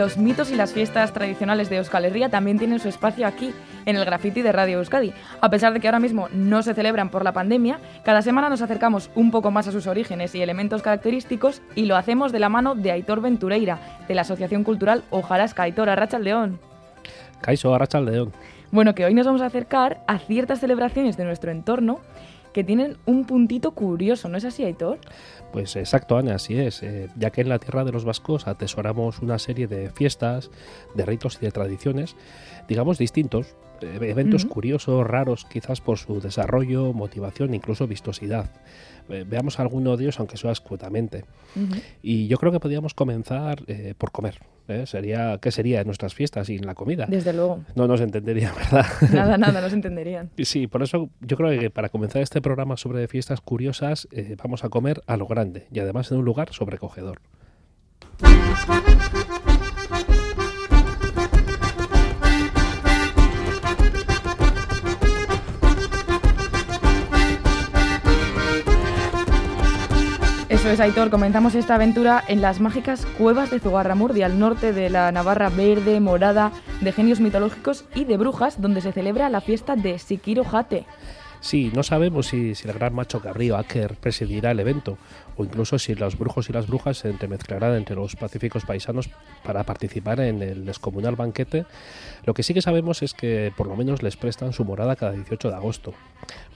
los 0.00 0.16
mitos 0.16 0.50
y 0.50 0.56
las 0.56 0.72
fiestas 0.72 1.12
tradicionales 1.12 1.68
de 1.68 1.76
Euskal 1.76 2.06
Herria 2.06 2.30
también 2.30 2.58
tienen 2.58 2.80
su 2.80 2.88
espacio 2.88 3.26
aquí, 3.26 3.52
en 3.84 3.96
el 3.96 4.06
graffiti 4.06 4.40
de 4.40 4.50
Radio 4.50 4.78
Euskadi. 4.78 5.12
A 5.42 5.50
pesar 5.50 5.74
de 5.74 5.80
que 5.80 5.88
ahora 5.88 6.00
mismo 6.00 6.30
no 6.32 6.62
se 6.62 6.72
celebran 6.72 7.10
por 7.10 7.22
la 7.22 7.34
pandemia, 7.34 7.80
cada 8.02 8.22
semana 8.22 8.48
nos 8.48 8.62
acercamos 8.62 9.10
un 9.14 9.30
poco 9.30 9.50
más 9.50 9.68
a 9.68 9.72
sus 9.72 9.86
orígenes 9.86 10.34
y 10.34 10.40
elementos 10.40 10.80
característicos 10.80 11.60
y 11.74 11.84
lo 11.84 11.96
hacemos 11.98 12.32
de 12.32 12.38
la 12.38 12.48
mano 12.48 12.74
de 12.74 12.92
Aitor 12.92 13.20
Ventureira, 13.20 13.78
de 14.08 14.14
la 14.14 14.22
Asociación 14.22 14.64
Cultural 14.64 15.04
Ojarasca. 15.10 15.64
Aitor, 15.64 15.90
Arracha 15.90 16.18
León. 16.18 16.58
Caiso, 17.42 17.74
Arracha 17.74 18.00
León. 18.00 18.32
Bueno, 18.70 18.94
que 18.94 19.04
hoy 19.04 19.12
nos 19.12 19.26
vamos 19.26 19.42
a 19.42 19.46
acercar 19.46 20.02
a 20.06 20.18
ciertas 20.18 20.60
celebraciones 20.60 21.18
de 21.18 21.26
nuestro 21.26 21.50
entorno 21.50 22.00
que 22.52 22.64
tienen 22.64 22.96
un 23.06 23.24
puntito 23.24 23.72
curioso, 23.72 24.28
¿no 24.28 24.36
es 24.36 24.44
así, 24.44 24.64
Aitor? 24.64 24.98
Pues 25.52 25.76
exacto, 25.76 26.16
Ana, 26.16 26.36
así 26.36 26.58
es, 26.58 26.82
eh, 26.82 27.08
ya 27.16 27.30
que 27.30 27.40
en 27.40 27.48
la 27.48 27.58
tierra 27.58 27.84
de 27.84 27.92
los 27.92 28.04
vascos 28.04 28.46
atesoramos 28.46 29.20
una 29.20 29.38
serie 29.38 29.66
de 29.66 29.90
fiestas, 29.90 30.50
de 30.94 31.04
ritos 31.04 31.38
y 31.40 31.44
de 31.44 31.52
tradiciones, 31.52 32.16
digamos 32.68 32.98
distintos, 32.98 33.54
eh, 33.82 33.98
eventos 34.02 34.44
curiosos, 34.44 35.06
raros, 35.06 35.44
quizás 35.44 35.80
por 35.80 35.98
su 35.98 36.20
desarrollo, 36.20 36.92
motivación, 36.92 37.54
incluso 37.54 37.86
vistosidad. 37.86 38.50
Eh, 39.08 39.24
veamos 39.28 39.58
alguno 39.58 39.96
de 39.96 40.04
ellos, 40.04 40.18
aunque 40.18 40.36
sea 40.36 40.52
escuetamente. 40.52 41.24
Y 42.02 42.28
yo 42.28 42.38
creo 42.38 42.52
que 42.52 42.60
podríamos 42.60 42.94
comenzar 42.94 43.62
eh, 43.66 43.94
por 43.96 44.12
comer. 44.12 44.38
Sería, 44.84 45.38
¿Qué 45.42 45.50
sería 45.50 45.82
nuestras 45.82 46.14
fiestas 46.14 46.46
sin 46.46 46.64
la 46.64 46.76
comida? 46.76 47.06
Desde 47.08 47.32
luego. 47.32 47.64
No 47.74 47.88
nos 47.88 48.00
entendería, 48.00 48.52
¿verdad? 48.54 48.86
Nada, 49.12 49.36
nada, 49.36 49.60
nos 49.60 49.72
entenderían. 49.72 50.30
sí, 50.38 50.68
por 50.68 50.84
eso 50.84 51.10
yo 51.20 51.36
creo 51.36 51.58
que 51.58 51.70
para 51.70 51.88
comenzar 51.88 52.22
este 52.22 52.40
programa 52.40 52.76
sobre 52.76 53.08
fiestas 53.08 53.40
curiosas, 53.40 54.06
vamos 54.40 54.62
a 54.62 54.68
comer 54.68 55.02
a 55.08 55.16
lo 55.16 55.26
grande 55.26 55.66
y 55.72 55.80
además 55.80 56.12
en 56.12 56.18
un 56.18 56.24
lugar 56.24 56.52
sobrecogedor. 56.52 57.20
Es, 70.70 70.78
Aitor. 70.78 71.10
Comenzamos 71.10 71.56
esta 71.56 71.74
aventura 71.74 72.22
en 72.28 72.40
las 72.40 72.60
mágicas 72.60 73.04
cuevas 73.18 73.50
de 73.50 73.58
Zugarramurdi, 73.58 74.22
al 74.22 74.38
norte 74.38 74.72
de 74.72 74.88
la 74.88 75.10
Navarra 75.10 75.48
verde, 75.48 75.98
morada, 75.98 76.52
de 76.80 76.92
genios 76.92 77.18
mitológicos 77.18 77.86
y 77.92 78.04
de 78.04 78.16
brujas, 78.16 78.60
donde 78.60 78.80
se 78.80 78.92
celebra 78.92 79.28
la 79.30 79.40
fiesta 79.40 79.74
de 79.74 79.98
Sikiro 79.98 80.44
Jate. 80.44 80.86
Sí, 81.40 81.72
no 81.74 81.82
sabemos 81.82 82.28
si, 82.28 82.52
el 82.64 82.72
gran 82.74 82.94
macho 82.94 83.20
cabrío 83.20 83.56
Aker 83.56 83.96
presidirá 83.96 84.50
el 84.50 84.60
evento, 84.60 84.98
o 85.36 85.44
incluso 85.44 85.78
si 85.78 85.94
los 85.94 86.18
brujos 86.18 86.50
y 86.50 86.52
las 86.52 86.66
brujas 86.66 86.98
se 86.98 87.08
entremezclarán 87.08 87.74
entre 87.74 87.96
los 87.96 88.14
pacíficos 88.14 88.66
paisanos 88.66 89.08
para 89.42 89.64
participar 89.64 90.20
en 90.20 90.42
el 90.42 90.66
descomunal 90.66 91.16
banquete. 91.16 91.64
Lo 92.26 92.34
que 92.34 92.42
sí 92.42 92.52
que 92.52 92.60
sabemos 92.60 93.02
es 93.02 93.14
que 93.14 93.52
por 93.56 93.66
lo 93.66 93.74
menos 93.74 94.02
les 94.02 94.16
prestan 94.16 94.52
su 94.52 94.64
morada 94.64 94.96
cada 94.96 95.12
18 95.12 95.48
de 95.48 95.56
agosto, 95.56 95.94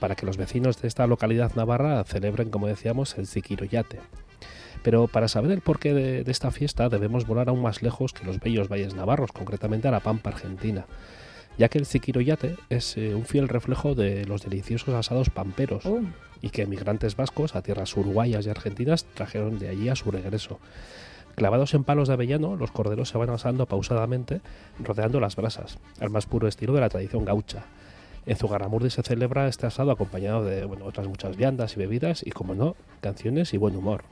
para 0.00 0.14
que 0.14 0.26
los 0.26 0.36
vecinos 0.36 0.80
de 0.80 0.88
esta 0.88 1.06
localidad 1.06 1.54
navarra 1.54 2.02
celebren, 2.04 2.50
como 2.50 2.66
decíamos, 2.66 3.16
el 3.18 3.26
Ziquiroyate. 3.26 4.00
Pero 4.82 5.08
para 5.08 5.28
saber 5.28 5.50
el 5.50 5.60
porqué 5.60 5.94
de, 5.94 6.24
de 6.24 6.32
esta 6.32 6.50
fiesta 6.50 6.88
debemos 6.88 7.26
volar 7.26 7.48
aún 7.48 7.62
más 7.62 7.82
lejos 7.82 8.12
que 8.12 8.26
los 8.26 8.38
bellos 8.40 8.68
valles 8.68 8.94
navarros, 8.94 9.32
concretamente 9.32 9.88
a 9.88 9.90
la 9.90 10.00
Pampa 10.00 10.30
Argentina 10.30 10.86
ya 11.58 11.68
que 11.68 11.78
el 11.78 11.86
Ziquiroyate 11.86 12.56
es 12.68 12.96
eh, 12.96 13.14
un 13.14 13.24
fiel 13.24 13.48
reflejo 13.48 13.94
de 13.94 14.24
los 14.26 14.42
deliciosos 14.42 14.94
asados 14.94 15.30
pamperos 15.30 15.86
oh. 15.86 16.00
y 16.42 16.50
que 16.50 16.62
emigrantes 16.62 17.16
vascos 17.16 17.54
a 17.54 17.62
tierras 17.62 17.96
uruguayas 17.96 18.46
y 18.46 18.50
argentinas 18.50 19.04
trajeron 19.14 19.58
de 19.58 19.68
allí 19.68 19.88
a 19.88 19.96
su 19.96 20.10
regreso. 20.10 20.58
Clavados 21.34 21.74
en 21.74 21.84
palos 21.84 22.08
de 22.08 22.14
avellano, 22.14 22.56
los 22.56 22.70
corderos 22.70 23.08
se 23.08 23.18
van 23.18 23.30
asando 23.30 23.66
pausadamente, 23.66 24.40
rodeando 24.78 25.18
las 25.18 25.34
brasas, 25.34 25.78
al 26.00 26.10
más 26.10 26.26
puro 26.26 26.46
estilo 26.46 26.74
de 26.74 26.80
la 26.80 26.88
tradición 26.88 27.24
gaucha. 27.24 27.64
En 28.26 28.36
Zugarramurdi 28.36 28.90
se 28.90 29.02
celebra 29.02 29.48
este 29.48 29.66
asado 29.66 29.90
acompañado 29.90 30.44
de 30.44 30.64
bueno, 30.64 30.86
otras 30.86 31.06
muchas 31.06 31.36
viandas 31.36 31.76
y 31.76 31.80
bebidas 31.80 32.26
y, 32.26 32.30
como 32.30 32.54
no, 32.54 32.76
canciones 33.00 33.52
y 33.52 33.58
buen 33.58 33.76
humor. 33.76 34.04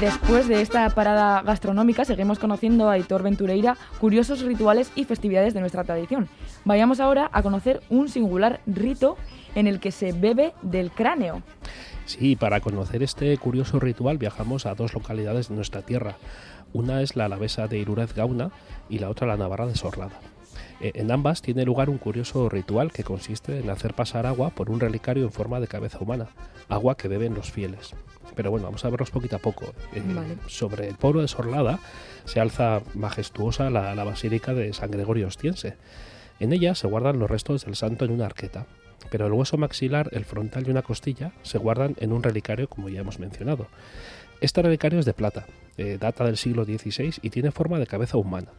Después 0.00 0.46
de 0.46 0.60
esta 0.60 0.88
parada 0.90 1.42
gastronómica 1.42 2.04
seguimos 2.04 2.38
conociendo 2.38 2.88
a 2.88 2.92
Aitor 2.92 3.24
Ventureira 3.24 3.76
curiosos 4.00 4.42
rituales 4.42 4.92
y 4.94 5.04
festividades 5.04 5.54
de 5.54 5.60
nuestra 5.60 5.82
tradición. 5.82 6.28
Vayamos 6.64 7.00
ahora 7.00 7.28
a 7.32 7.42
conocer 7.42 7.80
un 7.90 8.08
singular 8.08 8.60
rito 8.66 9.16
en 9.56 9.66
el 9.66 9.80
que 9.80 9.90
se 9.90 10.12
bebe 10.12 10.52
del 10.62 10.92
cráneo. 10.92 11.42
Sí, 12.06 12.36
para 12.36 12.60
conocer 12.60 13.02
este 13.02 13.36
curioso 13.38 13.80
ritual 13.80 14.18
viajamos 14.18 14.66
a 14.66 14.74
dos 14.74 14.94
localidades 14.94 15.48
de 15.48 15.56
nuestra 15.56 15.82
tierra. 15.82 16.16
Una 16.72 17.02
es 17.02 17.16
la 17.16 17.24
alavesa 17.24 17.66
de 17.66 17.78
Irurez 17.78 18.14
Gauna 18.14 18.50
y 18.88 19.00
la 19.00 19.10
otra 19.10 19.26
la 19.26 19.36
navarra 19.36 19.66
de 19.66 19.74
Sorlada. 19.74 20.20
Eh, 20.80 20.92
en 20.94 21.10
ambas 21.10 21.42
tiene 21.42 21.64
lugar 21.64 21.90
un 21.90 21.98
curioso 21.98 22.48
ritual 22.48 22.92
que 22.92 23.02
consiste 23.02 23.58
en 23.58 23.68
hacer 23.68 23.94
pasar 23.94 24.26
agua 24.26 24.50
por 24.50 24.70
un 24.70 24.78
relicario 24.78 25.24
en 25.24 25.32
forma 25.32 25.58
de 25.58 25.66
cabeza 25.66 25.98
humana, 26.00 26.28
agua 26.68 26.96
que 26.96 27.08
beben 27.08 27.34
los 27.34 27.50
fieles 27.50 27.94
pero 28.38 28.52
bueno, 28.52 28.66
vamos 28.66 28.84
a 28.84 28.88
verlos 28.88 29.10
poquito 29.10 29.34
a 29.34 29.40
poco. 29.40 29.74
Eh, 29.96 30.00
sobre 30.46 30.86
el 30.86 30.94
pueblo 30.94 31.22
de 31.22 31.26
Sorlada 31.26 31.80
se 32.24 32.38
alza 32.38 32.82
majestuosa 32.94 33.68
la, 33.68 34.04
Basílica 34.04 34.54
de 34.54 34.72
San 34.72 34.92
Gregorio 34.92 35.26
Ostiense. 35.26 35.74
En 36.38 36.52
ella 36.52 36.76
se 36.76 36.86
guardan 36.86 37.18
los 37.18 37.28
restos 37.28 37.64
del 37.64 37.74
santo 37.74 38.04
en 38.04 38.12
una 38.12 38.26
arqueta, 38.26 38.66
pero 39.10 39.26
el 39.26 39.32
hueso 39.32 39.56
maxilar, 39.56 40.08
el 40.12 40.24
frontal 40.24 40.68
y 40.68 40.70
una 40.70 40.82
costilla 40.82 41.32
se 41.42 41.58
guardan 41.58 41.96
en 41.98 42.12
un 42.12 42.22
relicario 42.22 42.68
como 42.68 42.88
ya 42.88 43.00
hemos 43.00 43.18
mencionado. 43.18 43.66
Este 44.40 44.62
relicario 44.62 45.00
es 45.00 45.04
de 45.04 45.14
plata, 45.14 45.46
eh, 45.76 45.98
data 46.00 46.24
del 46.24 46.36
siglo 46.36 46.64
XVI 46.64 47.14
y 47.22 47.30
tiene 47.30 47.50
forma 47.50 47.80
de 47.80 47.88
cabeza 47.88 48.18
humana. 48.18 48.52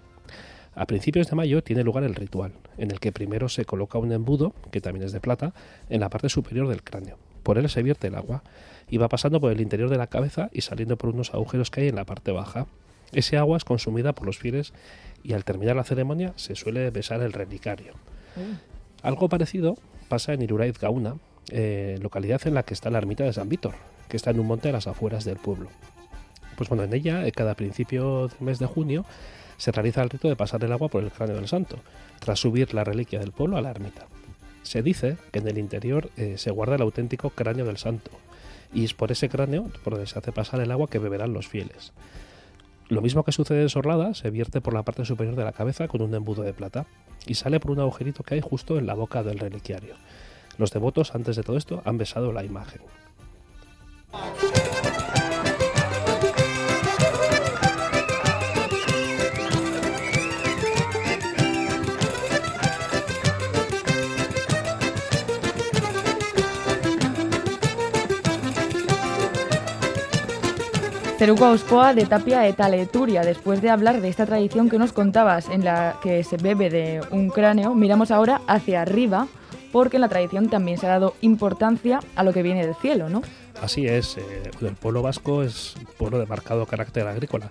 A 0.75 0.87
principios 0.87 1.29
de 1.29 1.37
mayo 1.37 1.63
tiene 1.63 1.85
lugar 1.85 2.03
el 2.03 2.15
ritual, 2.15 2.51
en 2.77 2.91
el 2.91 2.99
que 2.99 3.13
primero 3.13 3.47
se 3.47 3.63
coloca 3.63 3.97
un 3.97 4.11
embudo, 4.11 4.53
que 4.71 4.81
también 4.81 5.05
es 5.05 5.13
de 5.13 5.21
plata, 5.21 5.53
en 5.87 6.01
la 6.01 6.09
parte 6.09 6.27
superior 6.27 6.67
del 6.67 6.83
cráneo. 6.83 7.17
Por 7.49 7.57
él 7.57 7.67
se 7.67 7.81
vierte 7.81 8.05
el 8.05 8.13
agua 8.13 8.43
y 8.91 8.97
va 8.97 9.09
pasando 9.09 9.41
por 9.41 9.51
el 9.51 9.59
interior 9.59 9.89
de 9.89 9.97
la 9.97 10.05
cabeza 10.05 10.51
y 10.53 10.61
saliendo 10.61 10.99
por 10.99 11.09
unos 11.09 11.33
agujeros 11.33 11.71
que 11.71 11.81
hay 11.81 11.87
en 11.87 11.95
la 11.95 12.05
parte 12.05 12.31
baja. 12.31 12.67
Ese 13.11 13.37
agua 13.37 13.57
es 13.57 13.65
consumida 13.65 14.13
por 14.13 14.27
los 14.27 14.37
fieles 14.37 14.71
y 15.23 15.33
al 15.33 15.43
terminar 15.43 15.75
la 15.75 15.83
ceremonia 15.83 16.31
se 16.35 16.53
suele 16.53 16.91
besar 16.91 17.23
el 17.23 17.33
relicario. 17.33 17.93
Mm. 18.35 19.01
Algo 19.01 19.29
parecido 19.29 19.79
pasa 20.09 20.33
en 20.33 20.43
Iruraiz 20.43 20.77
Gauna, 20.77 21.15
eh, 21.49 21.97
localidad 22.03 22.39
en 22.45 22.53
la 22.53 22.61
que 22.61 22.75
está 22.75 22.91
la 22.91 22.99
ermita 22.99 23.23
de 23.23 23.33
San 23.33 23.49
Víctor, 23.49 23.73
que 24.09 24.17
está 24.17 24.29
en 24.29 24.41
un 24.41 24.45
monte 24.45 24.69
a 24.69 24.73
las 24.73 24.85
afueras 24.85 25.25
del 25.25 25.37
pueblo. 25.37 25.69
Pues 26.55 26.69
bueno, 26.69 26.83
en 26.83 26.93
ella, 26.93 27.25
eh, 27.25 27.31
cada 27.31 27.55
principio 27.55 28.27
del 28.27 28.41
mes 28.41 28.59
de 28.59 28.67
junio, 28.67 29.05
se 29.57 29.71
realiza 29.71 30.03
el 30.03 30.11
rito 30.11 30.29
de 30.29 30.35
pasar 30.35 30.63
el 30.63 30.71
agua 30.71 30.89
por 30.89 31.03
el 31.03 31.09
cráneo 31.09 31.37
del 31.37 31.47
santo, 31.47 31.79
tras 32.19 32.39
subir 32.39 32.75
la 32.75 32.83
reliquia 32.83 33.17
del 33.17 33.31
pueblo 33.31 33.57
a 33.57 33.61
la 33.63 33.71
ermita. 33.71 34.05
Se 34.69 34.83
dice 34.83 35.17
que 35.31 35.39
en 35.39 35.47
el 35.47 35.57
interior 35.57 36.11
eh, 36.15 36.35
se 36.37 36.51
guarda 36.51 36.75
el 36.75 36.83
auténtico 36.83 37.31
cráneo 37.31 37.65
del 37.65 37.77
santo, 37.77 38.11
y 38.71 38.85
es 38.85 38.93
por 38.93 39.11
ese 39.11 39.27
cráneo 39.27 39.63
por 39.83 39.93
donde 39.93 40.05
se 40.05 40.19
hace 40.19 40.31
pasar 40.31 40.61
el 40.61 40.69
agua 40.69 40.87
que 40.87 40.99
beberán 40.99 41.33
los 41.33 41.47
fieles. 41.47 41.91
Lo 42.87 43.01
mismo 43.01 43.23
que 43.23 43.31
sucede 43.31 43.63
en 43.63 43.69
Sorlada, 43.69 44.13
se 44.13 44.29
vierte 44.29 44.61
por 44.61 44.75
la 44.75 44.83
parte 44.83 45.05
superior 45.05 45.35
de 45.35 45.43
la 45.43 45.53
cabeza 45.53 45.87
con 45.87 46.03
un 46.03 46.13
embudo 46.13 46.43
de 46.43 46.53
plata 46.53 46.85
y 47.25 47.33
sale 47.33 47.59
por 47.59 47.71
un 47.71 47.79
agujerito 47.79 48.21
que 48.21 48.35
hay 48.35 48.41
justo 48.41 48.77
en 48.77 48.85
la 48.85 48.93
boca 48.93 49.23
del 49.23 49.39
reliquiario. 49.39 49.95
Los 50.59 50.69
devotos, 50.69 51.15
antes 51.15 51.35
de 51.35 51.41
todo 51.41 51.57
esto, 51.57 51.81
han 51.83 51.97
besado 51.97 52.31
la 52.31 52.43
imagen. 52.43 52.81
Ceruco 71.19 71.43
Auspoa 71.43 71.93
de 71.93 72.05
Tapia 72.05 72.47
eta 72.47 72.69
Leturia. 72.69 73.23
Después 73.23 73.61
de 73.61 73.69
hablar 73.69 73.99
de 73.99 74.07
esta 74.07 74.25
tradición 74.25 74.69
que 74.69 74.79
nos 74.79 74.93
contabas 74.93 75.49
en 75.49 75.65
la 75.65 75.99
que 76.01 76.23
se 76.23 76.37
bebe 76.37 76.69
de 76.69 77.01
un 77.11 77.29
cráneo, 77.29 77.75
miramos 77.75 78.09
ahora 78.09 78.39
hacia 78.47 78.81
arriba 78.81 79.27
porque 79.73 79.97
en 79.97 80.01
la 80.01 80.07
tradición 80.07 80.47
también 80.47 80.77
se 80.77 80.85
ha 80.85 80.91
dado 80.91 81.15
importancia 81.19 81.99
a 82.15 82.23
lo 82.23 82.31
que 82.31 82.41
viene 82.41 82.65
del 82.65 82.73
cielo, 82.75 83.09
¿no? 83.09 83.21
Así 83.61 83.85
es, 83.85 84.17
eh, 84.17 84.21
el 84.61 84.75
pueblo 84.75 85.01
vasco 85.01 85.43
es 85.43 85.75
un 85.75 85.87
pueblo 85.97 86.19
de 86.19 86.25
marcado 86.25 86.65
carácter 86.65 87.05
agrícola. 87.05 87.49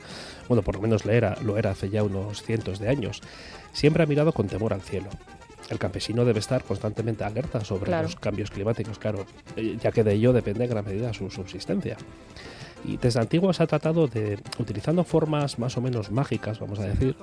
Bueno, 0.48 0.62
por 0.62 0.76
lo 0.76 0.80
menos 0.80 1.04
lo 1.04 1.12
era, 1.12 1.36
lo 1.42 1.58
era 1.58 1.72
hace 1.72 1.90
ya 1.90 2.02
unos 2.02 2.42
cientos 2.42 2.78
de 2.78 2.88
años. 2.88 3.20
Siempre 3.74 4.02
ha 4.02 4.06
mirado 4.06 4.32
con 4.32 4.46
temor 4.46 4.72
al 4.72 4.80
cielo. 4.80 5.10
el 5.68 5.78
campesino 5.78 6.24
debe 6.24 6.38
estar 6.38 6.64
constantemente 6.64 7.24
alerta 7.24 7.62
sobre 7.62 7.90
los 7.90 8.16
cambios 8.16 8.50
climáticos, 8.50 8.98
claro, 8.98 9.26
eh, 9.56 9.76
ya 9.78 9.92
que 9.92 10.02
de 10.02 10.14
ello 10.14 10.32
depende 10.32 10.64
en 10.64 10.70
gran 10.70 10.86
medida 10.86 11.12
su 11.12 11.30
subsistencia. 11.30 11.98
Y 12.84 12.96
desde 12.96 13.20
antiguo 13.20 13.52
se 13.52 13.62
ha 13.62 13.66
tratado 13.66 14.06
de, 14.06 14.38
utilizando 14.58 15.04
formas 15.04 15.58
más 15.58 15.76
o 15.76 15.80
menos 15.80 16.10
mágicas, 16.10 16.60
vamos 16.60 16.78
a 16.78 16.86
decir, 16.86 17.16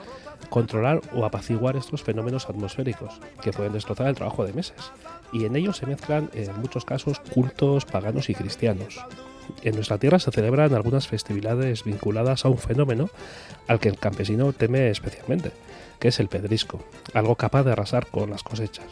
controlar 0.50 1.02
o 1.16 1.26
apaciguar 1.26 1.76
estos 1.76 2.04
fenómenos 2.04 2.50
atmosféricos 2.50 3.20
que 3.42 3.52
pueden 3.52 3.74
destrozar 3.74 4.08
el 4.08 4.16
trabajo 4.16 4.46
de 4.46 4.54
meses. 4.54 4.92
Y 5.32 5.46
en 5.46 5.56
ellos 5.56 5.78
se 5.78 5.86
mezclan, 5.86 6.30
en 6.34 6.60
muchos 6.60 6.86
casos, 6.86 7.20
cultos 7.20 7.86
paganos 7.86 8.30
y 8.30 8.36
cristianos. 8.36 9.00
En 9.62 9.76
nuestra 9.76 9.98
tierra 9.98 10.20
se 10.20 10.32
celebran 10.32 10.74
algunas 10.74 11.08
festividades 11.08 11.84
vinculadas 11.84 12.46
a 12.46 12.50
un 12.50 12.58
fenómeno 12.58 13.10
al 13.68 13.80
que 13.80 13.90
el 13.90 13.98
campesino 13.98 14.54
teme 14.54 14.90
especialmente, 14.90 15.52
que 16.00 16.10
es 16.10 16.20
el 16.20 16.28
pedrisco, 16.28 16.80
algo 17.14 17.36
capaz 17.36 17.64
de 17.64 17.72
arrasar 17.72 18.08
con 18.08 18.30
las 18.30 18.44
cosechas. 18.44 18.86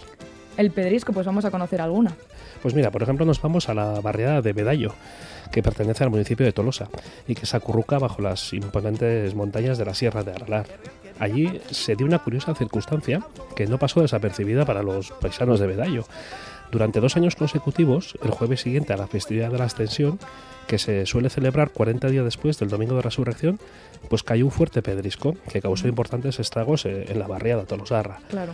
El 0.57 0.71
pedrisco, 0.71 1.13
pues 1.13 1.25
vamos 1.25 1.45
a 1.45 1.51
conocer 1.51 1.81
alguna. 1.81 2.15
Pues 2.61 2.75
mira, 2.75 2.91
por 2.91 3.03
ejemplo, 3.03 3.25
nos 3.25 3.41
vamos 3.41 3.69
a 3.69 3.73
la 3.73 3.99
barriada 4.01 4.41
de 4.41 4.53
Bedallo, 4.53 4.93
que 5.51 5.63
pertenece 5.63 6.03
al 6.03 6.09
municipio 6.09 6.45
de 6.45 6.53
Tolosa 6.53 6.89
y 7.27 7.35
que 7.35 7.45
se 7.45 7.57
acurruca 7.57 7.97
bajo 7.99 8.21
las 8.21 8.53
imponentes 8.53 9.35
montañas 9.35 9.77
de 9.77 9.85
la 9.85 9.93
Sierra 9.93 10.23
de 10.23 10.31
Aralar. 10.31 10.65
Allí 11.19 11.61
se 11.71 11.95
dio 11.95 12.05
una 12.05 12.19
curiosa 12.19 12.55
circunstancia 12.55 13.25
que 13.55 13.67
no 13.67 13.77
pasó 13.77 14.01
desapercibida 14.01 14.65
para 14.65 14.83
los 14.83 15.11
paisanos 15.11 15.59
de 15.59 15.67
Bedallo. 15.67 16.05
Durante 16.71 16.99
dos 16.99 17.15
años 17.17 17.35
consecutivos, 17.35 18.17
el 18.23 18.31
jueves 18.31 18.61
siguiente 18.61 18.93
a 18.93 18.97
la 18.97 19.07
festividad 19.07 19.51
de 19.51 19.59
la 19.59 19.65
Ascensión, 19.65 20.17
que 20.65 20.79
se 20.79 21.05
suele 21.05 21.29
celebrar 21.29 21.69
40 21.69 22.07
días 22.07 22.25
después 22.25 22.57
del 22.57 22.69
Domingo 22.69 22.95
de 22.95 23.03
Resurrección, 23.03 23.59
pues 24.09 24.23
cayó 24.23 24.45
un 24.45 24.51
fuerte 24.51 24.81
pedrisco 24.81 25.35
que 25.51 25.61
causó 25.61 25.87
importantes 25.87 26.39
estragos 26.39 26.85
eh, 26.85 27.05
en 27.09 27.19
la 27.19 27.27
barriada 27.27 27.65
Tolosarra. 27.65 28.19
Claro. 28.29 28.53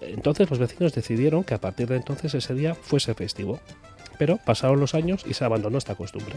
Entonces 0.00 0.48
los 0.50 0.58
vecinos 0.58 0.94
decidieron 0.94 1.44
que 1.44 1.54
a 1.54 1.60
partir 1.60 1.88
de 1.88 1.96
entonces 1.96 2.34
ese 2.34 2.54
día 2.54 2.74
fuese 2.74 3.14
festivo 3.14 3.60
pero 4.20 4.36
pasaron 4.36 4.78
los 4.78 4.94
años 4.94 5.24
y 5.26 5.32
se 5.32 5.46
abandonó 5.46 5.78
esta 5.78 5.94
costumbre. 5.94 6.34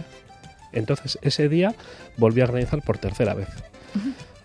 Entonces 0.71 1.19
ese 1.21 1.49
día 1.49 1.75
volvió 2.15 2.45
a 2.45 2.47
organizar 2.47 2.81
por 2.81 2.97
tercera 2.97 3.33
vez. 3.33 3.49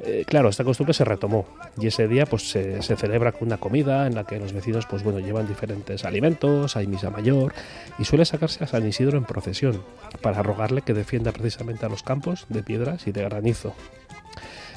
Eh, 0.01 0.25
claro, 0.27 0.49
esta 0.49 0.65
costumbre 0.65 0.93
se 0.93 1.05
retomó 1.05 1.47
y 1.81 1.87
ese 1.87 2.09
día 2.09 2.27
pues 2.27 2.51
se, 2.51 2.83
celebra 2.83 3.31
con 3.31 3.47
una 3.47 3.59
comida 3.59 4.09
en 4.09 4.17
la 4.17 4.25
que 4.25 4.41
los 4.41 4.53
vecinos 4.53 4.87
pues 4.87 5.05
bueno 5.05 5.21
llevan 5.21 5.47
diferentes 5.47 6.05
alimentos, 6.05 6.77
hay 6.77 6.89
misa 6.89 7.11
mayor 7.11 7.55
y 7.97 8.05
suele 8.05 8.25
sacarse 8.25 8.65
a 8.65 8.67
San 8.67 8.85
Isidro 8.85 9.17
en 9.17 9.25
procesión 9.25 9.85
para 10.21 10.43
rogarle 10.43 10.83
que 10.83 10.93
defienda 10.93 11.31
precisamente 11.31 11.87
a 11.87 11.89
los 11.89 12.03
campos 12.03 12.47
de 12.49 12.65
piedras 12.65 13.07
y 13.07 13.13
de 13.13 13.23
granizo. 13.23 13.73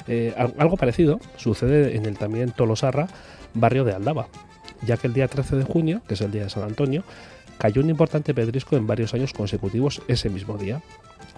Eh, 0.06 0.34
algo 0.36 0.76
parecido 0.76 1.18
sucede 1.36 1.96
en 1.96 2.06
el 2.06 2.16
también 2.16 2.52
Tolosarra, 2.52 3.08
barrio 3.54 3.84
de 3.84 3.92
Aldaba, 3.92 4.28
ya 4.86 4.96
que 4.96 5.06
el 5.06 5.14
día 5.14 5.28
13 5.28 5.56
de 5.56 5.64
junio, 5.64 6.02
que 6.06 6.14
es 6.14 6.20
el 6.20 6.32
día 6.32 6.44
de 6.44 6.50
San 6.50 6.64
Antonio, 6.64 7.04
cayó 7.58 7.82
un 7.82 7.90
importante 7.90 8.34
pedrisco 8.34 8.76
en 8.76 8.86
varios 8.86 9.14
años 9.14 9.32
consecutivos 9.32 10.02
ese 10.08 10.28
mismo 10.30 10.58
día. 10.58 10.82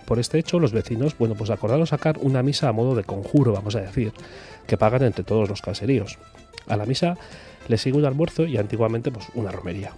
Por 0.07 0.19
este 0.19 0.39
hecho, 0.39 0.59
los 0.59 0.73
vecinos, 0.73 1.17
bueno, 1.19 1.35
pues 1.35 1.51
acordaron 1.51 1.87
sacar 1.87 2.19
una 2.21 2.43
misa 2.43 2.69
a 2.69 2.73
modo 2.73 2.95
de 2.95 3.05
conjuro, 3.05 3.53
vamos 3.53 3.75
a 3.77 3.81
decir, 3.81 4.13
que 4.67 4.77
pagan 4.77 5.03
entre 5.03 5.25
todos 5.25 5.49
los 5.49 5.63
caseríos. 5.63 6.19
A 6.67 6.77
la 6.77 6.87
misa 6.87 7.17
le 7.69 7.79
sigue 7.79 7.99
un 7.99 8.05
almuerzo 8.05 8.45
y 8.45 8.57
antiguamente 8.57 9.11
pues 9.11 9.27
una 9.35 9.51
romería. 9.51 9.93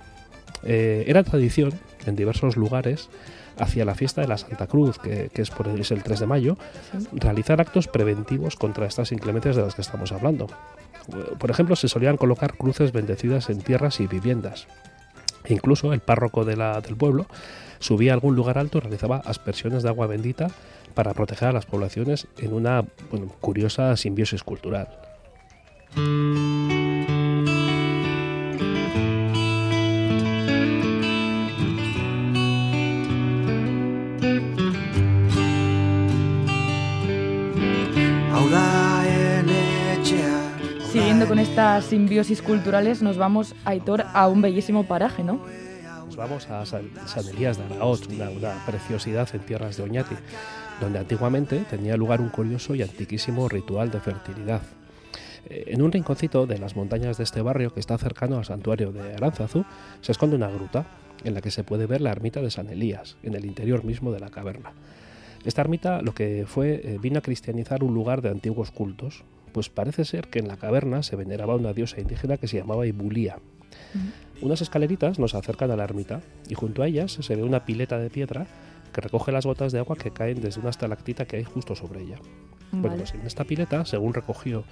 Eh, 0.62 1.04
era 1.06 1.22
tradición 1.22 1.72
en 2.06 2.16
diversos 2.16 2.56
lugares 2.56 3.08
hacia 3.58 3.84
la 3.84 3.94
fiesta 3.94 4.20
de 4.20 4.28
la 4.28 4.38
Santa 4.38 4.66
Cruz, 4.66 4.98
que, 4.98 5.30
es, 5.34 5.50
por 5.50 5.69
el, 5.69 5.80
es 5.80 5.90
el 5.90 6.02
3 6.02 6.20
de 6.20 6.26
mayo, 6.26 6.56
realizar 7.12 7.60
actos 7.60 7.88
preventivos 7.88 8.56
contra 8.56 8.86
estas 8.86 9.12
inclemencias 9.12 9.56
de 9.56 9.62
las 9.62 9.74
que 9.74 9.82
estamos 9.82 10.12
hablando. 10.12 10.46
Por 11.38 11.50
ejemplo, 11.50 11.76
se 11.76 11.88
solían 11.88 12.17
colocar 12.17 12.56
cruces 12.56 12.93
bendecidas 12.93 13.50
en 13.50 13.61
tierras 13.61 14.00
y 14.00 14.06
viviendas. 14.06 14.67
Incluso 15.49 15.93
el 15.93 16.00
párroco 16.00 16.44
del 16.44 16.61
pueblo 16.97 17.26
subía 17.79 18.12
a 18.12 18.14
algún 18.14 18.35
lugar 18.35 18.58
alto 18.58 18.79
y 18.79 18.81
realizaba 18.81 19.19
aspersiones 19.25 19.82
de 19.82 19.88
agua 19.88 20.06
bendita 20.06 20.49
para 20.94 21.14
proteger 21.14 21.49
a 21.49 21.53
las 21.53 21.67
poblaciones 21.67 22.26
en 22.38 22.53
una 22.53 22.85
curiosa 23.41 23.97
simbiosis 23.97 24.43
cultural. 24.43 24.88
Con 41.56 41.64
estas 41.64 41.85
simbiosis 41.87 42.43
culturales, 42.43 43.00
nos 43.00 43.17
vamos, 43.17 43.55
Aitor, 43.64 44.05
a 44.12 44.29
un 44.29 44.43
bellísimo 44.43 44.85
paraje, 44.85 45.25
¿no? 45.25 45.41
Nos 46.05 46.14
vamos 46.14 46.50
a 46.50 46.67
San, 46.67 46.85
Elías 47.32 47.56
de 47.56 47.64
Araoz, 47.64 48.06
una, 48.08 48.31
preciosidad 48.67 49.26
en 49.32 49.41
tierras 49.41 49.79
de 49.79 49.82
Oñati, 49.82 50.14
donde 50.82 50.99
antiguamente 50.99 51.64
tenía 51.70 51.97
lugar 51.97 52.20
un 52.20 52.29
curioso 52.29 52.75
y 52.75 52.82
antiquísimo 52.82 53.49
ritual 53.49 53.91
de 53.91 54.00
fertilidad. 54.00 54.61
Eh, 55.49 55.64
en 55.69 55.81
un 55.81 55.93
rinconcito 55.93 56.47
de 56.47 56.58
las 56.58 56.76
montañas 56.76 57.17
de 57.17 57.25
este 57.25 57.41
barrio, 57.41 57.73
que 57.73 57.81
está 57.81 57.97
cercano 57.97 58.37
al 58.37 58.44
santuario 58.44 58.93
de 58.93 59.14
Aranzazu, 59.14 59.64
se 60.03 60.12
esconde 60.12 60.37
una 60.37 60.49
gruta 60.49 60.85
en 61.25 61.32
la 61.32 61.41
que 61.41 61.50
se 61.50 61.64
puede 61.64 61.87
ver 61.87 62.03
la 62.03 62.11
ermita 62.11 62.43
de 62.43 62.50
San 62.50 62.69
Elías, 62.69 63.17
en 63.23 63.35
el 63.35 63.47
interior 63.47 63.82
mismo 63.82 64.12
de 64.12 64.20
la 64.20 64.29
caverna. 64.29 64.73
Esta 65.47 65.62
ermita 65.62 66.03
lo 66.03 66.12
que 66.12 66.44
fue 66.47 66.82
eh, 66.85 66.99
vino 67.00 67.19
a 67.19 67.23
cristianizar 67.23 67.82
un 67.82 67.94
lugar 67.94 68.20
de 68.20 68.29
antiguos 68.29 68.70
cultos, 68.70 69.25
pues 69.56 69.70
parece 69.70 70.05
ser 70.05 70.29
que 70.29 70.38
en 70.38 70.49
la 70.49 70.58
caverna 70.58 71.03
se 71.03 71.17
veneraba 71.17 71.55
una 71.55 71.73
diosa 71.73 71.99
indígena 71.99 72.37
que 72.37 72.47
se 72.47 72.58
llamaba 72.58 72.87
Ibulía. 72.87 73.38
Unas 74.43 74.61
escaleritas 74.61 75.19
nos 75.19 75.35
acercan 75.35 75.70
a 75.70 75.76
la 75.76 75.85
ermita 75.85 76.20
y 76.47 76.55
junto 76.55 76.82
a 76.82 76.88
ellas 76.88 77.12
se 77.12 77.37
ve 77.37 77.43
una 77.43 77.64
pileta 77.64 77.97
de 77.97 78.11
piedra 78.11 78.47
que 78.93 79.00
recoge 79.00 79.32
las 79.32 79.47
gotas 79.47 79.73
de 79.73 79.79
agua 79.79 79.97
que 79.97 80.11
caen 80.11 80.43
desde 80.43 80.61
una 80.61 80.69
estalactita 80.69 81.25
que 81.25 81.38
hay 81.38 81.44
justo 81.44 81.75
sobre 81.75 82.03
ella. 82.03 82.19
Bueno, 82.70 82.99
pues 82.99 83.14
en 83.14 83.23
esta 83.23 83.44
pileta, 83.44 83.87
según 83.87 84.12
recogió 84.12 84.64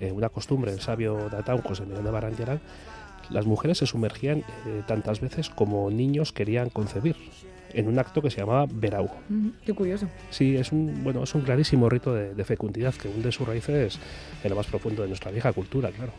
eh, 0.00 0.10
una 0.10 0.30
costumbre 0.30 0.72
el 0.72 0.80
sabio 0.80 1.28
Datán 1.28 1.60
José 1.60 1.84
Miguel 1.84 2.04
de 2.04 2.10
Barandiarán, 2.10 2.62
las 3.28 3.44
mujeres 3.44 3.76
se 3.76 3.84
sumergían 3.84 4.38
eh, 4.38 4.82
tantas 4.86 5.20
veces 5.20 5.50
como 5.50 5.90
niños 5.90 6.32
querían 6.32 6.70
concebir 6.70 7.16
en 7.74 7.88
un 7.88 7.98
acto 7.98 8.22
que 8.22 8.30
se 8.30 8.40
llamaba 8.40 8.66
Verau. 8.70 9.08
qué 9.64 9.72
curioso. 9.72 10.08
Sí, 10.30 10.56
es 10.56 10.72
un, 10.72 11.02
bueno, 11.04 11.22
es 11.22 11.34
un 11.34 11.42
clarísimo 11.42 11.88
rito 11.88 12.14
de, 12.14 12.44
fecundidad 12.44 12.94
que 12.94 13.08
hunde 13.08 13.30
sus 13.30 13.46
raíces 13.46 13.98
en 14.42 14.50
lo 14.50 14.56
más 14.56 14.66
profundo 14.66 15.02
de 15.02 15.08
nuestra 15.08 15.30
vieja 15.30 15.52
cultura, 15.52 15.90
claro. 15.90 16.12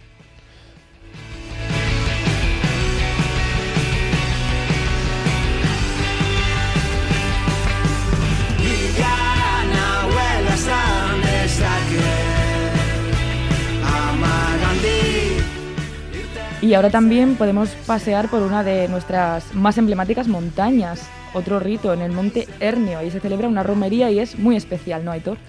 Y 16.62 16.76
ahora 16.76 16.92
también 16.92 17.36
podemos 17.38 17.70
pasear 17.88 18.30
por 18.30 18.44
una 18.44 18.64
de 18.64 18.88
nuestras 18.88 19.56
más 19.56 19.80
emblemáticas 19.80 20.28
montañas, 20.28 21.10
otro 21.34 21.60
rito 21.60 21.92
en 21.92 22.02
el 22.02 22.12
monte 22.12 22.48
Hernio. 22.60 23.00
Ahí 23.00 23.10
se 23.10 23.20
celebra 23.20 23.48
una 23.48 23.64
romería 23.64 24.12
y 24.12 24.20
es 24.20 24.38
muy 24.38 24.56
especial, 24.56 25.04
¿no, 25.04 25.12
Aitor? 25.12 25.40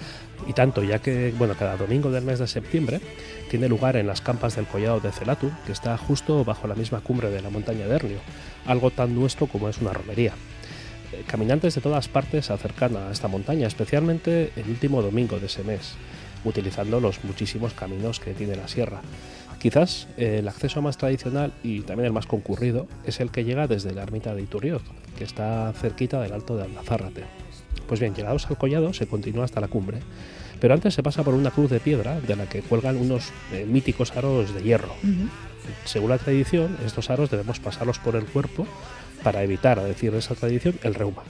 Y 0.46 0.54
tanto, 0.54 0.82
ya 0.82 1.00
que 1.00 1.34
bueno, 1.36 1.54
cada 1.58 1.76
domingo 1.76 2.10
del 2.10 2.24
mes 2.24 2.38
de 2.38 2.46
septiembre 2.46 3.00
tiene 3.50 3.68
lugar 3.68 3.96
en 3.96 4.06
las 4.06 4.22
campas 4.22 4.56
del 4.56 4.64
Collado 4.64 5.00
de 5.00 5.12
Celatu, 5.12 5.50
que 5.66 5.72
está 5.72 5.98
justo 5.98 6.46
bajo 6.46 6.66
la 6.66 6.74
misma 6.74 7.00
cumbre 7.00 7.30
de 7.30 7.42
la 7.42 7.50
montaña 7.50 7.86
de 7.86 7.94
Hernio, 7.94 8.18
algo 8.66 8.90
tan 8.90 9.14
nuestro 9.14 9.46
como 9.46 9.68
es 9.68 9.78
una 9.82 9.92
romería. 9.92 10.32
Eh, 11.12 11.24
caminantes 11.26 11.74
de 11.74 11.82
todas 11.82 12.08
partes 12.08 12.46
se 12.46 12.54
acercan 12.54 12.96
a 12.96 13.10
esta 13.10 13.28
montaña, 13.28 13.66
especialmente 13.66 14.50
el 14.56 14.68
último 14.70 15.02
domingo 15.02 15.38
de 15.38 15.46
ese 15.46 15.62
mes, 15.62 15.94
utilizando 16.44 17.00
los 17.00 17.24
muchísimos 17.24 17.72
caminos 17.74 18.20
que 18.20 18.34
tiene 18.34 18.56
la 18.56 18.68
sierra. 18.68 19.00
Quizás 19.60 20.08
eh, 20.16 20.38
el 20.40 20.48
acceso 20.48 20.82
más 20.82 20.98
tradicional 20.98 21.52
y 21.62 21.80
también 21.82 22.06
el 22.06 22.12
más 22.12 22.26
concurrido 22.26 22.88
es 23.04 23.20
el 23.20 23.30
que 23.30 23.44
llega 23.44 23.68
desde 23.68 23.92
la 23.92 24.02
ermita 24.02 24.34
de 24.34 24.42
Iturrioz, 24.42 24.82
que 25.16 25.24
está 25.24 25.72
cerquita 25.80 26.20
del 26.20 26.32
alto 26.32 26.56
de 26.56 26.64
Aldazárrate. 26.64 27.24
Pues 27.86 28.00
bien, 28.00 28.14
llegados 28.14 28.46
al 28.48 28.58
collado 28.58 28.92
se 28.92 29.06
continúa 29.06 29.44
hasta 29.44 29.60
la 29.60 29.68
cumbre, 29.68 29.98
pero 30.60 30.74
antes 30.74 30.94
se 30.94 31.02
pasa 31.02 31.22
por 31.22 31.34
una 31.34 31.50
cruz 31.50 31.70
de 31.70 31.80
piedra 31.80 32.20
de 32.20 32.36
la 32.36 32.48
que 32.48 32.62
cuelgan 32.62 32.96
unos 32.96 33.30
eh, 33.52 33.64
míticos 33.64 34.16
aros 34.16 34.54
de 34.54 34.62
hierro. 34.62 34.94
Según 35.84 36.10
la 36.10 36.18
tradición, 36.18 36.76
estos 36.84 37.10
aros 37.10 37.30
debemos 37.30 37.60
pasarlos 37.60 37.98
por 37.98 38.16
el 38.16 38.24
cuerpo 38.24 38.66
para 39.22 39.42
evitar, 39.42 39.78
a 39.78 39.84
decir 39.84 40.14
esa 40.14 40.34
tradición, 40.34 40.74
el 40.82 40.94
reuma. 40.94 41.22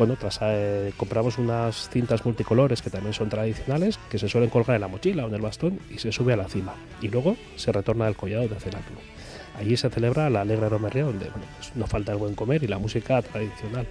Bueno, 0.00 0.16
tras 0.16 0.38
eh, 0.40 0.94
compramos 0.96 1.36
unas 1.36 1.90
cintas 1.90 2.24
multicolores 2.24 2.80
que 2.80 2.88
también 2.88 3.12
son 3.12 3.28
tradicionales, 3.28 3.98
que 4.08 4.18
se 4.18 4.30
suelen 4.30 4.48
colgar 4.48 4.76
en 4.76 4.80
la 4.80 4.88
mochila 4.88 5.26
o 5.26 5.28
en 5.28 5.34
el 5.34 5.42
bastón 5.42 5.78
y 5.90 5.98
se 5.98 6.10
sube 6.10 6.32
a 6.32 6.38
la 6.38 6.48
cima. 6.48 6.72
Y 7.02 7.08
luego 7.08 7.36
se 7.56 7.70
retorna 7.70 8.06
al 8.06 8.16
collado 8.16 8.48
de 8.48 8.58
cenáculo. 8.58 8.98
Allí 9.58 9.76
se 9.76 9.90
celebra 9.90 10.30
la 10.30 10.40
alegre 10.40 10.70
romería 10.70 11.02
donde 11.02 11.26
pues, 11.26 11.76
no 11.76 11.86
falta 11.86 12.12
el 12.12 12.18
buen 12.18 12.34
comer 12.34 12.64
y 12.64 12.66
la 12.66 12.78
música 12.78 13.20
tradicional. 13.20 13.86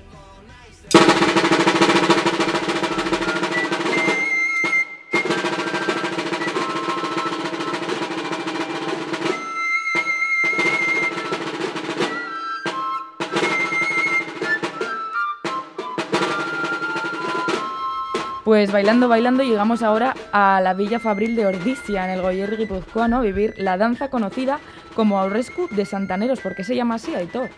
Pues 18.49 18.71
bailando, 18.71 19.07
bailando, 19.07 19.43
llegamos 19.43 19.83
ahora 19.83 20.15
a 20.31 20.59
la 20.59 20.73
Villa 20.73 20.97
Fabril 20.97 21.35
de 21.35 21.45
Ordizia, 21.45 22.05
en 22.05 22.09
el 22.09 22.23
Goyer 22.23 22.57
guipuzcoano, 22.57 23.17
a 23.17 23.21
vivir 23.21 23.53
la 23.59 23.77
danza 23.77 24.09
conocida 24.09 24.59
como 24.95 25.19
Aurrescu 25.19 25.67
de 25.69 25.85
Santaneros. 25.85 26.39
¿Por 26.39 26.55
qué 26.55 26.63
se 26.63 26.75
llama 26.75 26.95
así, 26.95 27.13
Aitor? 27.13 27.51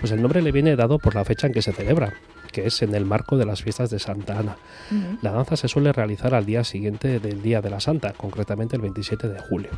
Pues 0.00 0.12
el 0.12 0.20
nombre 0.20 0.42
le 0.42 0.52
viene 0.52 0.76
dado 0.76 0.98
por 0.98 1.14
la 1.14 1.24
fecha 1.24 1.46
en 1.46 1.54
que 1.54 1.62
se 1.62 1.72
celebra, 1.72 2.12
que 2.52 2.66
es 2.66 2.82
en 2.82 2.94
el 2.94 3.06
marco 3.06 3.38
de 3.38 3.46
las 3.46 3.62
fiestas 3.62 3.88
de 3.88 3.98
Santa 3.98 4.38
Ana. 4.38 4.56
La 5.22 5.30
danza 5.30 5.56
se 5.56 5.66
suele 5.66 5.94
realizar 5.94 6.34
al 6.34 6.44
día 6.44 6.62
siguiente 6.62 7.20
del 7.20 7.40
Día 7.40 7.62
de 7.62 7.70
la 7.70 7.80
Santa, 7.80 8.12
concretamente 8.12 8.76
el 8.76 8.82
27 8.82 9.28
de 9.28 9.38
julio. 9.40 9.70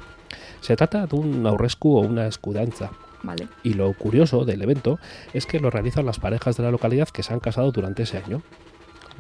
Se 0.63 0.75
trata 0.75 1.07
de 1.07 1.15
un 1.15 1.47
aurrescu 1.47 1.97
o 1.97 2.01
una 2.01 2.27
escudanza. 2.27 2.91
Vale. 3.23 3.47
Y 3.63 3.75
lo 3.75 3.93
curioso 3.93 4.45
del 4.45 4.63
evento 4.63 4.99
es 5.33 5.47
que 5.47 5.61
lo 5.61 5.71
realizan 5.71 6.07
las 6.07 6.19
parejas 6.19 6.57
de 6.57 6.65
la 6.65 6.73
localidad 6.73 7.09
que 7.09 7.23
se 7.23 7.33
han 7.33 7.41
casado 7.41 7.71
durante 7.71 8.03
ese 8.03 8.19
año. 8.19 8.43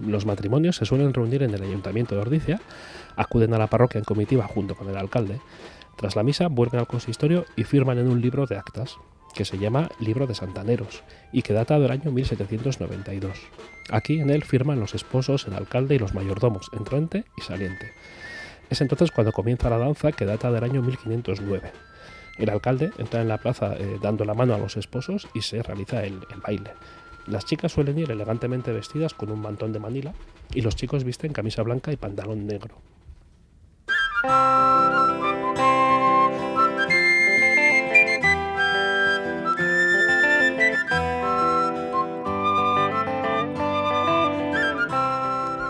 Los 0.05 0.27
matrimonios 0.27 0.77
se 0.77 0.87
suelen 0.87 1.15
reunir 1.15 1.43
en 1.43 1.55
el 1.55 1.63
ayuntamiento 1.63 2.15
de 2.15 2.21
Ordicia, 2.21 2.61
acuden 3.17 3.55
a 3.55 3.59
la 3.59 3.69
parroquia 3.69 3.99
en 3.99 4.05
comitiva 4.05 4.47
junto 4.47 4.75
con 4.75 4.89
el 4.89 4.97
alcalde. 4.97 5.41
Tras 5.97 6.17
la 6.17 6.23
misa 6.23 6.49
vuelven 6.49 6.81
al 6.81 6.87
consistorio 6.87 7.47
y 7.57 7.65
firman 7.65 7.99
en 7.99 8.09
un 8.09 8.21
libro 8.21 8.47
de 8.47 8.57
actas, 8.57 8.97
que 9.37 9.45
se 9.45 9.59
llama 9.59 9.91
Libro 10.01 10.27
de 10.27 10.35
Santaneros 10.35 11.05
y 11.31 11.43
que 11.43 11.53
data 11.53 11.79
del 11.79 11.91
año 11.91 12.11
1792. 12.11 13.39
Aquí 13.91 14.19
en 14.19 14.31
él 14.31 14.43
firman 14.43 14.81
los 14.81 14.95
esposos, 14.95 15.47
el 15.47 15.55
alcalde 15.55 15.95
y 15.95 15.99
los 15.99 16.15
mayordomos, 16.15 16.71
entrante 16.73 17.25
y 17.37 17.43
saliente. 17.43 17.93
Es 18.71 18.81
entonces 18.81 19.13
cuando 19.13 19.33
comienza 19.33 19.71
la 19.71 19.79
danza 19.79 20.11
que 20.11 20.25
data 20.25 20.51
del 20.51 20.65
año 20.65 20.83
1509. 20.83 21.71
El 22.39 22.51
alcalde 22.51 22.91
entra 22.99 23.21
en 23.21 23.29
la 23.29 23.39
plaza 23.39 23.75
eh, 23.77 23.99
dando 24.03 24.25
la 24.25 24.35
mano 24.35 24.55
a 24.55 24.59
los 24.59 24.77
esposos 24.77 25.29
y 25.35 25.43
se 25.43 25.63
realiza 25.63 26.03
el, 26.03 26.15
el 26.31 26.41
baile. 26.41 26.73
Las 27.27 27.45
chicas 27.45 27.73
suelen 27.73 27.99
ir 27.99 28.11
elegantemente 28.11 28.73
vestidas 28.73 29.15
con 29.15 29.31
un 29.31 29.41
mantón 29.41 29.73
de 29.73 29.81
Manila 29.81 30.15
y 30.55 30.61
los 30.61 30.77
chicos 30.77 31.03
visten 31.03 31.33
camisa 31.33 31.63
blanca 31.63 31.93
y 31.93 31.97
pantalón 31.97 32.47
negro. 32.47 32.77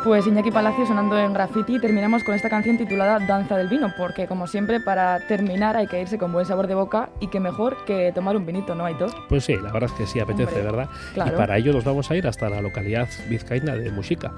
Pues 0.06 0.25
Iñaki 0.25 0.52
Palacio 0.52 0.86
sonando 0.86 1.18
en 1.18 1.32
graffiti 1.32 1.75
y 1.75 1.80
terminamos 1.80 2.22
con 2.22 2.36
esta 2.36 2.48
canción 2.48 2.78
titulada 2.78 3.18
Danza 3.18 3.56
del 3.56 3.66
Vino, 3.66 3.92
porque 3.98 4.28
como 4.28 4.46
siempre 4.46 4.78
para 4.78 5.18
terminar 5.26 5.76
hay 5.76 5.88
que 5.88 6.00
irse 6.00 6.16
con 6.16 6.32
buen 6.32 6.46
sabor 6.46 6.68
de 6.68 6.76
boca 6.76 7.10
y 7.18 7.26
que 7.26 7.40
mejor 7.40 7.84
que 7.86 8.12
tomar 8.12 8.36
un 8.36 8.46
vinito, 8.46 8.76
¿no, 8.76 8.84
Aitor? 8.84 9.10
Pues 9.28 9.44
sí, 9.44 9.56
la 9.56 9.72
verdad 9.72 9.90
es 9.90 9.98
que 9.98 10.06
sí 10.06 10.20
apetece, 10.20 10.60
Hombre, 10.60 10.62
¿verdad? 10.62 10.88
claro. 11.12 11.34
Y 11.34 11.36
para 11.36 11.58
ello 11.58 11.72
nos 11.72 11.82
vamos 11.82 12.08
a 12.08 12.14
ir 12.14 12.28
hasta 12.28 12.48
la 12.48 12.62
localidad 12.62 13.08
vizcaína 13.28 13.75
de 13.75 13.90
Muxica, 13.90 14.32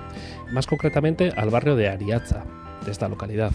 más 0.52 0.66
concretamente 0.66 1.34
al 1.36 1.50
barrio 1.50 1.76
de 1.76 1.90
Ariaza, 1.90 2.44
de 2.86 2.90
esta 2.90 3.06
localidad. 3.10 3.52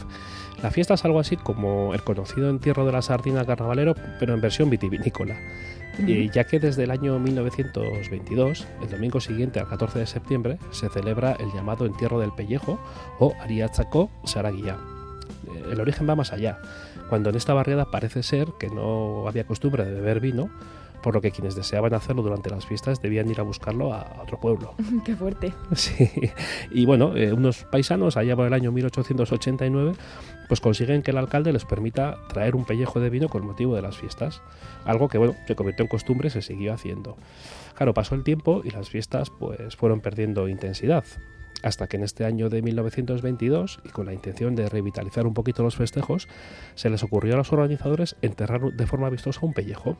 La 0.61 0.69
fiesta 0.69 0.93
es 0.93 1.03
algo 1.05 1.19
así 1.19 1.35
como 1.35 1.95
el 1.95 2.03
conocido 2.03 2.47
entierro 2.51 2.85
de 2.85 2.91
la 2.91 3.01
sardina 3.01 3.43
carnavalero, 3.43 3.95
pero 4.19 4.35
en 4.35 4.41
versión 4.41 4.69
vitivinícola. 4.69 5.35
Y 5.99 6.29
ya 6.29 6.45
que 6.45 6.59
desde 6.59 6.83
el 6.83 6.91
año 6.91 7.19
1922, 7.19 8.67
el 8.81 8.89
domingo 8.89 9.19
siguiente 9.19 9.59
al 9.59 9.67
14 9.67 9.99
de 9.99 10.07
septiembre, 10.07 10.57
se 10.71 10.89
celebra 10.89 11.33
el 11.33 11.51
llamado 11.53 11.85
entierro 11.85 12.19
del 12.19 12.31
pellejo 12.31 12.79
o 13.19 13.33
Ariatzako 13.41 14.09
Saraguía. 14.25 14.77
Eh, 15.47 15.71
El 15.71 15.79
origen 15.79 16.09
va 16.09 16.15
más 16.15 16.33
allá, 16.33 16.59
cuando 17.09 17.29
en 17.29 17.35
esta 17.35 17.53
barriada 17.53 17.91
parece 17.91 18.23
ser 18.23 18.47
que 18.59 18.69
no 18.69 19.27
había 19.27 19.45
costumbre 19.45 19.85
de 19.85 19.93
beber 19.93 20.19
vino, 20.19 20.49
por 21.03 21.13
lo 21.13 21.21
que 21.21 21.29
quienes 21.31 21.53
deseaban 21.53 21.93
hacerlo 21.93 22.23
durante 22.23 22.49
las 22.49 22.65
fiestas 22.65 23.01
debían 23.01 23.29
ir 23.29 23.39
a 23.39 23.43
buscarlo 23.43 23.93
a 23.93 24.21
otro 24.23 24.39
pueblo. 24.39 24.73
Qué 25.05 25.15
fuerte. 25.15 25.53
Sí. 25.75 26.09
Y 26.71 26.85
bueno, 26.85 27.15
eh, 27.15 27.33
unos 27.33 27.65
paisanos 27.65 28.17
allá 28.17 28.35
por 28.35 28.47
el 28.47 28.53
año 28.53 28.71
1889 28.71 29.93
pues 30.47 30.61
consiguen 30.61 31.01
que 31.01 31.11
el 31.11 31.17
alcalde 31.17 31.53
les 31.53 31.65
permita 31.65 32.17
traer 32.27 32.55
un 32.55 32.65
pellejo 32.65 32.99
de 32.99 33.09
vino 33.09 33.29
con 33.29 33.45
motivo 33.45 33.75
de 33.75 33.81
las 33.81 33.97
fiestas, 33.97 34.41
algo 34.85 35.07
que 35.07 35.17
bueno, 35.17 35.35
se 35.47 35.55
convirtió 35.55 35.83
en 35.83 35.89
costumbre 35.89 36.27
y 36.27 36.31
se 36.31 36.41
siguió 36.41 36.73
haciendo. 36.73 37.17
Claro, 37.75 37.93
pasó 37.93 38.15
el 38.15 38.23
tiempo 38.23 38.61
y 38.63 38.69
las 38.69 38.89
fiestas 38.89 39.29
pues 39.29 39.75
fueron 39.75 40.01
perdiendo 40.01 40.47
intensidad, 40.47 41.05
hasta 41.63 41.87
que 41.87 41.97
en 41.97 42.03
este 42.03 42.25
año 42.25 42.49
de 42.49 42.61
1922 42.61 43.79
y 43.83 43.89
con 43.89 44.05
la 44.05 44.13
intención 44.13 44.55
de 44.55 44.69
revitalizar 44.69 45.25
un 45.25 45.33
poquito 45.33 45.63
los 45.63 45.75
festejos, 45.75 46.27
se 46.75 46.89
les 46.89 47.03
ocurrió 47.03 47.33
a 47.33 47.37
los 47.37 47.51
organizadores 47.51 48.15
enterrar 48.21 48.61
de 48.61 48.87
forma 48.87 49.09
vistosa 49.09 49.39
un 49.43 49.53
pellejo 49.53 49.97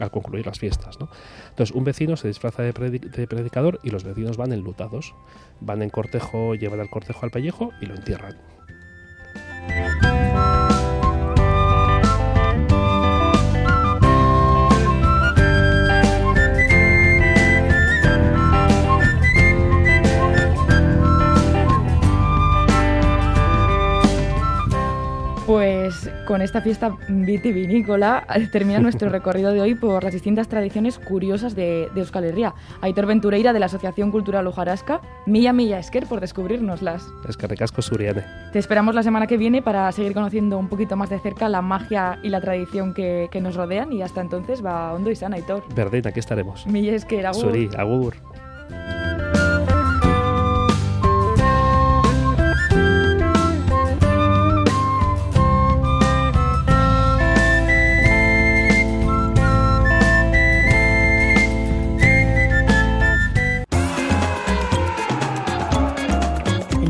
al 0.00 0.10
concluir 0.10 0.46
las 0.46 0.58
fiestas. 0.58 1.00
¿no? 1.00 1.08
Entonces, 1.50 1.74
un 1.74 1.84
vecino 1.84 2.16
se 2.16 2.28
disfraza 2.28 2.62
de, 2.62 2.72
de 2.72 3.26
predicador 3.26 3.80
y 3.82 3.90
los 3.90 4.04
vecinos 4.04 4.36
van 4.36 4.52
enlutados. 4.52 5.14
Van 5.60 5.82
en 5.82 5.90
cortejo, 5.90 6.54
llevan 6.54 6.80
al 6.80 6.90
cortejo 6.90 7.20
al 7.24 7.30
pellejo 7.30 7.70
y 7.80 7.86
lo 7.86 7.94
entierran. 7.94 8.36
Con 26.26 26.42
esta 26.42 26.60
fiesta 26.60 26.94
vitivinícola 27.08 28.26
eh, 28.34 28.46
termina 28.48 28.80
nuestro 28.80 29.08
recorrido 29.16 29.52
de 29.52 29.62
hoy 29.62 29.74
por 29.74 30.04
las 30.04 30.12
distintas 30.12 30.48
tradiciones 30.48 30.98
curiosas 30.98 31.54
de, 31.54 31.88
de 31.94 32.00
Euskal 32.00 32.24
Herria. 32.24 32.54
Aitor 32.82 33.06
Ventureira 33.06 33.52
de 33.52 33.60
la 33.60 33.66
Asociación 33.66 34.10
Cultural 34.10 34.46
Ojarasca, 34.46 35.00
Milla 35.24 35.52
Milla 35.52 35.78
Esker 35.78 36.06
por 36.06 36.20
descubrirnoslas. 36.20 37.06
Es 37.26 37.36
que 37.36 37.46
recasco 37.46 37.80
Suriane. 37.80 38.24
Te 38.52 38.58
esperamos 38.58 38.94
la 38.94 39.02
semana 39.02 39.26
que 39.26 39.36
viene 39.36 39.62
para 39.62 39.90
seguir 39.92 40.12
conociendo 40.12 40.58
un 40.58 40.68
poquito 40.68 40.96
más 40.96 41.08
de 41.08 41.18
cerca 41.20 41.48
la 41.48 41.62
magia 41.62 42.18
y 42.22 42.28
la 42.28 42.40
tradición 42.40 42.92
que, 42.92 43.28
que 43.30 43.40
nos 43.40 43.54
rodean 43.54 43.92
y 43.92 44.02
hasta 44.02 44.20
entonces 44.20 44.64
va 44.64 44.92
hondo 44.92 45.10
y 45.10 45.16
sana, 45.16 45.36
Aitor. 45.36 45.62
Verdín, 45.74 46.06
aquí 46.06 46.20
estaremos. 46.20 46.66
Milla 46.66 46.94
Esker, 46.94 47.26
agur. 47.26 47.40
Suri, 47.40 47.70
agur. 47.76 48.14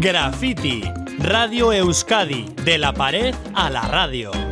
Graffiti, 0.07 0.85
Radio 1.19 1.73
Euskadi, 1.73 2.47
de 2.65 2.79
la 2.79 2.93
pared 2.93 3.35
a 3.55 3.69
la 3.71 3.81
radio. 3.81 4.46